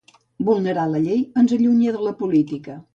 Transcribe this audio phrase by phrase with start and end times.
[0.47, 2.85] Vulnerar la llei ens allunya de la política.